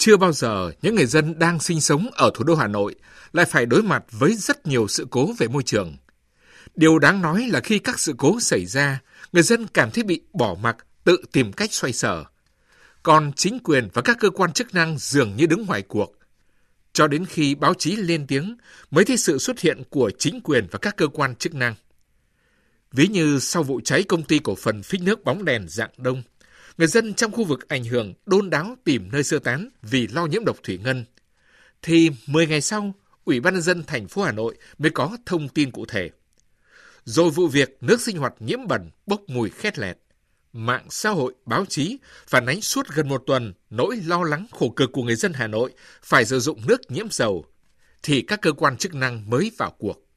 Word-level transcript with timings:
Chưa 0.00 0.16
bao 0.16 0.32
giờ 0.32 0.70
những 0.82 0.94
người 0.94 1.06
dân 1.06 1.38
đang 1.38 1.60
sinh 1.60 1.80
sống 1.80 2.08
ở 2.12 2.30
thủ 2.34 2.44
đô 2.44 2.54
Hà 2.54 2.66
Nội 2.66 2.94
lại 3.32 3.46
phải 3.46 3.66
đối 3.66 3.82
mặt 3.82 4.04
với 4.10 4.34
rất 4.34 4.66
nhiều 4.66 4.88
sự 4.88 5.06
cố 5.10 5.32
về 5.38 5.48
môi 5.48 5.62
trường. 5.62 5.96
Điều 6.74 6.98
đáng 6.98 7.22
nói 7.22 7.48
là 7.52 7.60
khi 7.60 7.78
các 7.78 7.98
sự 7.98 8.14
cố 8.18 8.40
xảy 8.40 8.66
ra, 8.66 9.00
người 9.32 9.42
dân 9.42 9.66
cảm 9.66 9.90
thấy 9.90 10.04
bị 10.04 10.20
bỏ 10.32 10.56
mặc, 10.62 10.76
tự 11.04 11.16
tìm 11.32 11.52
cách 11.52 11.72
xoay 11.72 11.92
sở. 11.92 12.24
Còn 13.02 13.32
chính 13.32 13.58
quyền 13.64 13.88
và 13.92 14.02
các 14.02 14.16
cơ 14.20 14.30
quan 14.30 14.52
chức 14.52 14.74
năng 14.74 14.98
dường 14.98 15.36
như 15.36 15.46
đứng 15.46 15.66
ngoài 15.66 15.82
cuộc. 15.82 16.14
Cho 16.92 17.06
đến 17.06 17.26
khi 17.26 17.54
báo 17.54 17.74
chí 17.74 17.96
lên 17.96 18.26
tiếng 18.26 18.56
mới 18.90 19.04
thấy 19.04 19.16
sự 19.16 19.38
xuất 19.38 19.60
hiện 19.60 19.82
của 19.90 20.10
chính 20.18 20.40
quyền 20.40 20.66
và 20.70 20.78
các 20.78 20.96
cơ 20.96 21.06
quan 21.08 21.34
chức 21.36 21.54
năng. 21.54 21.74
Ví 22.92 23.08
như 23.08 23.38
sau 23.38 23.62
vụ 23.62 23.80
cháy 23.84 24.02
công 24.02 24.22
ty 24.22 24.38
cổ 24.38 24.54
phần 24.54 24.82
phích 24.82 25.02
nước 25.02 25.24
bóng 25.24 25.44
đèn 25.44 25.68
dạng 25.68 25.90
đông, 25.96 26.22
người 26.80 26.86
dân 26.86 27.14
trong 27.14 27.32
khu 27.32 27.44
vực 27.44 27.68
ảnh 27.68 27.84
hưởng 27.84 28.14
đôn 28.26 28.50
đáo 28.50 28.76
tìm 28.84 29.08
nơi 29.12 29.22
sơ 29.22 29.38
tán 29.38 29.68
vì 29.82 30.06
lo 30.06 30.26
nhiễm 30.26 30.44
độc 30.44 30.56
thủy 30.62 30.78
ngân. 30.84 31.04
Thì 31.82 32.10
10 32.26 32.46
ngày 32.46 32.60
sau, 32.60 32.94
Ủy 33.24 33.40
ban 33.40 33.54
nhân 33.54 33.62
dân 33.62 33.84
thành 33.84 34.08
phố 34.08 34.22
Hà 34.22 34.32
Nội 34.32 34.56
mới 34.78 34.90
có 34.90 35.16
thông 35.26 35.48
tin 35.48 35.70
cụ 35.70 35.84
thể. 35.86 36.10
Rồi 37.04 37.30
vụ 37.30 37.48
việc 37.48 37.78
nước 37.80 38.00
sinh 38.00 38.18
hoạt 38.18 38.34
nhiễm 38.40 38.66
bẩn 38.68 38.90
bốc 39.06 39.20
mùi 39.26 39.50
khét 39.50 39.78
lẹt. 39.78 39.98
Mạng 40.52 40.86
xã 40.90 41.10
hội, 41.10 41.34
báo 41.46 41.64
chí 41.68 41.98
phản 42.26 42.46
ánh 42.46 42.60
suốt 42.60 42.86
gần 42.94 43.08
một 43.08 43.22
tuần 43.26 43.52
nỗi 43.70 43.96
lo 44.06 44.22
lắng 44.22 44.46
khổ 44.50 44.70
cực 44.70 44.92
của 44.92 45.02
người 45.02 45.16
dân 45.16 45.32
Hà 45.32 45.46
Nội 45.46 45.72
phải 46.02 46.24
sử 46.24 46.40
dụng 46.40 46.66
nước 46.66 46.90
nhiễm 46.90 47.06
dầu, 47.10 47.44
thì 48.02 48.22
các 48.22 48.40
cơ 48.40 48.52
quan 48.52 48.76
chức 48.76 48.94
năng 48.94 49.30
mới 49.30 49.50
vào 49.58 49.70
cuộc. 49.78 50.09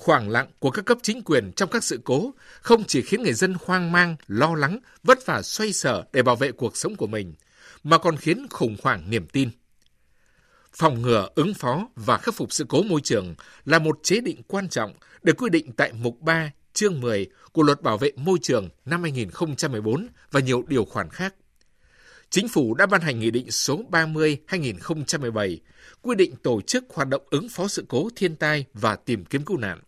Khoảng 0.00 0.30
lặng 0.30 0.46
của 0.58 0.70
các 0.70 0.84
cấp 0.84 0.98
chính 1.02 1.22
quyền 1.22 1.52
trong 1.56 1.70
các 1.70 1.84
sự 1.84 2.00
cố 2.04 2.34
không 2.60 2.84
chỉ 2.84 3.02
khiến 3.02 3.22
người 3.22 3.32
dân 3.32 3.54
hoang 3.64 3.92
mang, 3.92 4.16
lo 4.26 4.54
lắng, 4.54 4.78
vất 5.02 5.26
vả 5.26 5.42
xoay 5.42 5.72
sở 5.72 6.04
để 6.12 6.22
bảo 6.22 6.36
vệ 6.36 6.52
cuộc 6.52 6.76
sống 6.76 6.96
của 6.96 7.06
mình, 7.06 7.34
mà 7.82 7.98
còn 7.98 8.16
khiến 8.16 8.46
khủng 8.50 8.76
hoảng 8.82 9.10
niềm 9.10 9.26
tin. 9.26 9.50
Phòng 10.72 11.02
ngừa, 11.02 11.28
ứng 11.34 11.54
phó 11.54 11.88
và 11.96 12.18
khắc 12.18 12.34
phục 12.34 12.52
sự 12.52 12.64
cố 12.68 12.82
môi 12.82 13.00
trường 13.00 13.34
là 13.64 13.78
một 13.78 13.98
chế 14.02 14.20
định 14.20 14.42
quan 14.48 14.68
trọng 14.68 14.94
được 15.22 15.36
quy 15.36 15.50
định 15.50 15.72
tại 15.72 15.92
Mục 15.92 16.20
3, 16.20 16.50
chương 16.72 17.00
10 17.00 17.26
của 17.52 17.62
Luật 17.62 17.82
Bảo 17.82 17.98
vệ 17.98 18.10
Môi 18.16 18.38
trường 18.42 18.68
năm 18.84 19.02
2014 19.02 20.08
và 20.30 20.40
nhiều 20.40 20.64
điều 20.68 20.84
khoản 20.84 21.10
khác. 21.10 21.34
Chính 22.30 22.48
phủ 22.48 22.74
đã 22.74 22.86
ban 22.86 23.00
hành 23.00 23.20
Nghị 23.20 23.30
định 23.30 23.50
số 23.50 23.82
30-2017 23.90 25.56
quy 26.02 26.14
định 26.14 26.36
tổ 26.36 26.60
chức 26.60 26.84
hoạt 26.94 27.08
động 27.08 27.22
ứng 27.30 27.48
phó 27.48 27.68
sự 27.68 27.84
cố 27.88 28.08
thiên 28.16 28.36
tai 28.36 28.64
và 28.74 28.96
tìm 28.96 29.24
kiếm 29.24 29.44
cứu 29.44 29.56
nạn. 29.56 29.80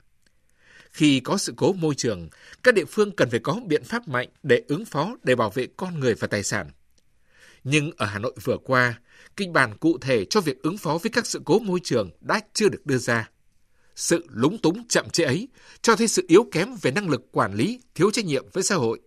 Khi 0.92 1.20
có 1.20 1.36
sự 1.36 1.54
cố 1.56 1.72
môi 1.72 1.94
trường, 1.94 2.28
các 2.62 2.74
địa 2.74 2.84
phương 2.84 3.16
cần 3.16 3.30
phải 3.30 3.40
có 3.40 3.60
biện 3.66 3.84
pháp 3.84 4.08
mạnh 4.08 4.28
để 4.42 4.62
ứng 4.68 4.84
phó 4.84 5.16
để 5.22 5.34
bảo 5.34 5.50
vệ 5.50 5.68
con 5.76 6.00
người 6.00 6.14
và 6.14 6.26
tài 6.26 6.42
sản. 6.42 6.70
Nhưng 7.64 7.90
ở 7.96 8.06
Hà 8.06 8.18
Nội 8.18 8.34
vừa 8.44 8.56
qua, 8.64 9.00
kịch 9.36 9.50
bản 9.50 9.76
cụ 9.78 9.98
thể 9.98 10.24
cho 10.24 10.40
việc 10.40 10.62
ứng 10.62 10.78
phó 10.78 10.98
với 10.98 11.10
các 11.10 11.26
sự 11.26 11.40
cố 11.44 11.58
môi 11.58 11.80
trường 11.84 12.10
đã 12.20 12.40
chưa 12.52 12.68
được 12.68 12.86
đưa 12.86 12.98
ra. 12.98 13.30
Sự 13.96 14.26
lúng 14.28 14.58
túng 14.58 14.88
chậm 14.88 15.10
trễ 15.10 15.24
ấy 15.24 15.48
cho 15.82 15.96
thấy 15.96 16.08
sự 16.08 16.24
yếu 16.28 16.46
kém 16.52 16.76
về 16.82 16.90
năng 16.90 17.08
lực 17.08 17.32
quản 17.32 17.54
lý, 17.54 17.80
thiếu 17.94 18.10
trách 18.10 18.24
nhiệm 18.24 18.44
với 18.52 18.62
xã 18.62 18.74
hội. 18.74 19.00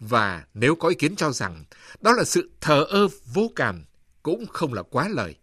Và 0.00 0.44
nếu 0.54 0.74
có 0.74 0.88
ý 0.88 0.94
kiến 0.94 1.16
cho 1.16 1.32
rằng 1.32 1.64
đó 2.00 2.12
là 2.12 2.24
sự 2.24 2.50
thờ 2.60 2.84
ơ 2.88 3.08
vô 3.34 3.50
cảm, 3.56 3.84
cũng 4.22 4.46
không 4.46 4.74
là 4.74 4.82
quá 4.82 5.08
lời. 5.08 5.34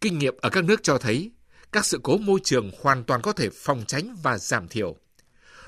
Kinh 0.00 0.18
nghiệm 0.18 0.34
ở 0.40 0.50
các 0.50 0.64
nước 0.64 0.82
cho 0.82 0.98
thấy 0.98 1.30
các 1.72 1.86
sự 1.86 2.00
cố 2.02 2.18
môi 2.18 2.40
trường 2.44 2.70
hoàn 2.80 3.04
toàn 3.04 3.22
có 3.22 3.32
thể 3.32 3.48
phòng 3.52 3.84
tránh 3.86 4.16
và 4.22 4.38
giảm 4.38 4.68
thiểu. 4.68 4.96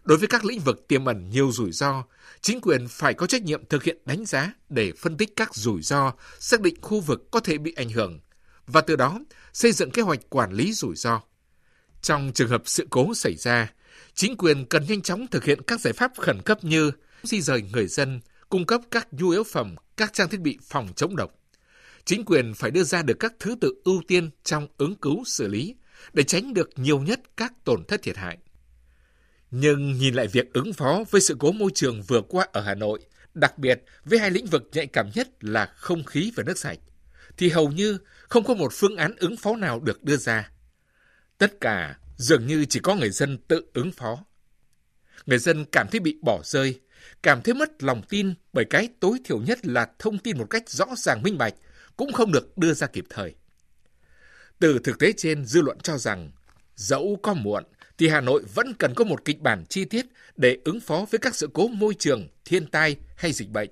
Đối 0.05 0.19
với 0.19 0.29
các 0.29 0.45
lĩnh 0.45 0.61
vực 0.61 0.89
tiềm 0.89 1.05
ẩn 1.05 1.31
nhiều 1.31 1.53
rủi 1.53 1.73
ro, 1.73 2.05
chính 2.41 2.61
quyền 2.61 2.89
phải 2.89 3.15
có 3.15 3.27
trách 3.27 3.43
nhiệm 3.43 3.65
thực 3.65 3.83
hiện 3.85 3.99
đánh 4.05 4.25
giá 4.25 4.55
để 4.69 4.93
phân 4.99 5.17
tích 5.17 5.37
các 5.37 5.55
rủi 5.55 5.83
ro, 5.83 6.13
xác 6.41 6.61
định 6.61 6.75
khu 6.83 7.01
vực 7.01 7.31
có 7.31 7.41
thể 7.41 7.59
bị 7.59 7.73
ảnh 7.77 7.91
hưởng 7.91 8.21
và 8.67 8.81
từ 8.81 8.97
đó 8.97 9.21
xây 9.53 9.73
dựng 9.73 9.91
kế 9.91 10.03
hoạch 10.03 10.21
quản 10.31 10.53
lý 10.53 10.73
rủi 10.73 10.97
ro. 10.97 11.21
Trong 12.03 12.33
trường 12.35 12.49
hợp 12.49 12.63
sự 12.67 12.87
cố 12.91 13.15
xảy 13.15 13.35
ra, 13.35 13.73
chính 14.15 14.37
quyền 14.37 14.67
cần 14.67 14.87
nhanh 14.89 15.03
chóng 15.03 15.27
thực 15.27 15.45
hiện 15.45 15.63
các 15.63 15.81
giải 15.81 15.93
pháp 15.93 16.13
khẩn 16.19 16.43
cấp 16.43 16.65
như 16.65 16.91
di 17.23 17.41
rời 17.41 17.63
người 17.73 17.87
dân, 17.87 18.21
cung 18.49 18.67
cấp 18.67 18.81
các 18.91 19.09
nhu 19.11 19.31
yếu 19.31 19.45
phẩm, 19.45 19.75
các 19.97 20.13
trang 20.13 20.29
thiết 20.29 20.41
bị 20.41 20.59
phòng 20.63 20.89
chống 20.97 21.17
độc. 21.17 21.31
Chính 22.05 22.25
quyền 22.25 22.55
phải 22.55 22.71
đưa 22.71 22.85
ra 22.85 23.03
được 23.03 23.17
các 23.21 23.33
thứ 23.39 23.55
tự 23.61 23.75
ưu 23.85 24.03
tiên 24.09 24.31
trong 24.45 24.67
ứng 24.79 24.95
cứu 24.95 25.23
xử 25.27 25.49
lý 25.49 25.75
để 26.13 26.23
tránh 26.23 26.55
được 26.55 26.71
nhiều 26.77 26.99
nhất 26.99 27.21
các 27.37 27.53
tổn 27.65 27.85
thất 27.85 28.03
thiệt 28.03 28.17
hại. 28.17 28.39
Nhưng 29.51 29.93
nhìn 29.93 30.15
lại 30.15 30.27
việc 30.27 30.53
ứng 30.53 30.73
phó 30.73 31.05
với 31.11 31.21
sự 31.21 31.37
cố 31.39 31.53
môi 31.53 31.71
trường 31.75 32.03
vừa 32.03 32.21
qua 32.21 32.47
ở 32.53 32.61
Hà 32.61 32.75
Nội, 32.75 33.01
đặc 33.35 33.59
biệt 33.59 33.83
với 34.05 34.19
hai 34.19 34.31
lĩnh 34.31 34.47
vực 34.47 34.69
nhạy 34.73 34.87
cảm 34.87 35.11
nhất 35.15 35.29
là 35.41 35.67
không 35.77 36.05
khí 36.05 36.33
và 36.37 36.43
nước 36.47 36.59
sạch, 36.59 36.79
thì 37.37 37.49
hầu 37.49 37.69
như 37.69 37.99
không 38.29 38.45
có 38.45 38.55
một 38.55 38.73
phương 38.73 38.97
án 38.97 39.17
ứng 39.17 39.37
phó 39.37 39.57
nào 39.57 39.81
được 39.81 40.05
đưa 40.05 40.17
ra. 40.17 40.51
Tất 41.39 41.61
cả 41.61 41.99
dường 42.17 42.47
như 42.47 42.65
chỉ 42.65 42.81
có 42.81 42.95
người 42.95 43.11
dân 43.11 43.39
tự 43.39 43.71
ứng 43.75 43.93
phó. 43.93 44.25
Người 45.27 45.39
dân 45.39 45.65
cảm 45.65 45.87
thấy 45.91 46.01
bị 46.01 46.19
bỏ 46.23 46.41
rơi, 46.45 46.81
cảm 47.23 47.43
thấy 47.43 47.55
mất 47.55 47.83
lòng 47.83 48.03
tin 48.09 48.35
bởi 48.53 48.65
cái 48.65 48.89
tối 49.01 49.19
thiểu 49.25 49.41
nhất 49.41 49.67
là 49.67 49.89
thông 49.99 50.19
tin 50.19 50.39
một 50.39 50.47
cách 50.51 50.71
rõ 50.71 50.87
ràng 50.97 51.23
minh 51.23 51.39
bạch 51.39 51.55
cũng 51.97 52.13
không 52.13 52.33
được 52.33 52.59
đưa 52.59 52.75
ra 52.75 52.87
kịp 52.87 53.05
thời. 53.11 53.35
Từ 54.59 54.79
thực 54.85 54.99
tế 54.99 55.13
trên, 55.13 55.45
dư 55.45 55.63
luận 55.63 55.79
cho 55.83 55.99
rằng 55.99 56.31
dẫu 56.77 57.19
có 57.23 57.35
muộn 57.35 57.65
thì 57.99 58.09
Hà 58.09 58.21
Nội 58.21 58.43
vẫn 58.55 58.75
cần 58.79 58.95
có 58.95 59.05
một 59.05 59.25
kịch 59.25 59.41
bản 59.41 59.65
chi 59.69 59.85
tiết 59.85 60.07
để 60.37 60.59
ứng 60.65 60.81
phó 60.81 61.07
với 61.11 61.19
các 61.19 61.35
sự 61.35 61.49
cố 61.53 61.69
môi 61.69 61.95
trường, 61.95 62.29
thiên 62.45 62.67
tai 62.67 62.97
hay 63.17 63.33
dịch 63.33 63.51
bệnh. 63.51 63.71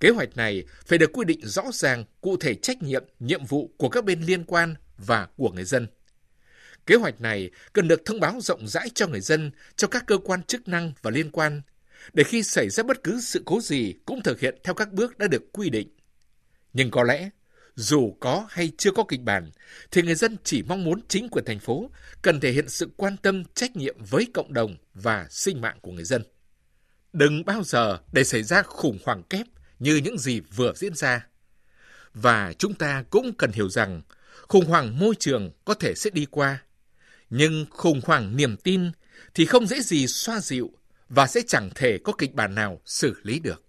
Kế 0.00 0.10
hoạch 0.10 0.36
này 0.36 0.64
phải 0.86 0.98
được 0.98 1.10
quy 1.12 1.24
định 1.24 1.40
rõ 1.42 1.62
ràng, 1.72 2.04
cụ 2.20 2.36
thể 2.36 2.54
trách 2.54 2.82
nhiệm, 2.82 3.04
nhiệm 3.20 3.44
vụ 3.44 3.70
của 3.76 3.88
các 3.88 4.04
bên 4.04 4.22
liên 4.22 4.44
quan 4.44 4.74
và 4.98 5.28
của 5.36 5.50
người 5.50 5.64
dân. 5.64 5.86
Kế 6.86 6.94
hoạch 6.94 7.20
này 7.20 7.50
cần 7.72 7.88
được 7.88 8.02
thông 8.04 8.20
báo 8.20 8.40
rộng 8.40 8.68
rãi 8.68 8.88
cho 8.94 9.06
người 9.06 9.20
dân, 9.20 9.50
cho 9.76 9.88
các 9.88 10.06
cơ 10.06 10.18
quan 10.18 10.42
chức 10.42 10.68
năng 10.68 10.92
và 11.02 11.10
liên 11.10 11.30
quan, 11.30 11.62
để 12.12 12.24
khi 12.24 12.42
xảy 12.42 12.68
ra 12.68 12.82
bất 12.82 13.04
cứ 13.04 13.20
sự 13.20 13.42
cố 13.44 13.60
gì 13.60 13.94
cũng 14.04 14.22
thực 14.22 14.40
hiện 14.40 14.58
theo 14.64 14.74
các 14.74 14.92
bước 14.92 15.18
đã 15.18 15.26
được 15.26 15.52
quy 15.52 15.70
định. 15.70 15.88
Nhưng 16.72 16.90
có 16.90 17.02
lẽ, 17.02 17.30
dù 17.76 18.16
có 18.20 18.46
hay 18.50 18.72
chưa 18.78 18.90
có 18.90 19.04
kịch 19.08 19.20
bản, 19.20 19.50
thì 19.90 20.02
người 20.02 20.14
dân 20.14 20.36
chỉ 20.44 20.62
mong 20.62 20.84
muốn 20.84 21.00
chính 21.08 21.28
quyền 21.28 21.44
thành 21.44 21.58
phố 21.58 21.90
cần 22.22 22.40
thể 22.40 22.52
hiện 22.52 22.68
sự 22.68 22.90
quan 22.96 23.16
tâm 23.16 23.44
trách 23.54 23.76
nhiệm 23.76 23.96
với 24.10 24.26
cộng 24.34 24.52
đồng 24.52 24.76
và 24.94 25.26
sinh 25.30 25.60
mạng 25.60 25.78
của 25.82 25.92
người 25.92 26.04
dân. 26.04 26.22
Đừng 27.12 27.44
bao 27.44 27.62
giờ 27.62 27.98
để 28.12 28.24
xảy 28.24 28.42
ra 28.42 28.62
khủng 28.62 28.98
hoảng 29.04 29.22
kép 29.22 29.46
như 29.78 29.96
những 29.96 30.18
gì 30.18 30.40
vừa 30.40 30.72
diễn 30.76 30.94
ra. 30.94 31.26
Và 32.14 32.52
chúng 32.58 32.74
ta 32.74 33.04
cũng 33.10 33.32
cần 33.38 33.52
hiểu 33.52 33.68
rằng 33.68 34.02
khủng 34.48 34.64
hoảng 34.64 34.98
môi 34.98 35.14
trường 35.14 35.50
có 35.64 35.74
thể 35.74 35.94
sẽ 35.94 36.10
đi 36.10 36.26
qua, 36.30 36.62
nhưng 37.30 37.66
khủng 37.70 38.00
hoảng 38.04 38.36
niềm 38.36 38.56
tin 38.56 38.90
thì 39.34 39.46
không 39.46 39.66
dễ 39.66 39.80
gì 39.80 40.06
xoa 40.06 40.40
dịu 40.40 40.70
và 41.08 41.26
sẽ 41.26 41.40
chẳng 41.46 41.70
thể 41.74 41.98
có 42.04 42.12
kịch 42.12 42.34
bản 42.34 42.54
nào 42.54 42.80
xử 42.84 43.14
lý 43.22 43.38
được. 43.38 43.62